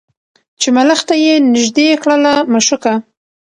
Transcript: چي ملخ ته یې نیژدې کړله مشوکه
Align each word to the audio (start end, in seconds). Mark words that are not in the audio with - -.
چي 0.59 0.67
ملخ 0.75 0.99
ته 1.09 1.15
یې 1.25 1.33
نیژدې 1.51 1.87
کړله 2.01 2.33
مشوکه 2.53 2.93